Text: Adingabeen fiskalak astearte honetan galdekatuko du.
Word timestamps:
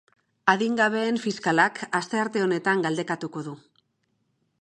Adingabeen 0.51 1.19
fiskalak 1.25 1.77
astearte 1.99 2.43
honetan 2.47 2.81
galdekatuko 2.87 3.45
du. 3.49 3.55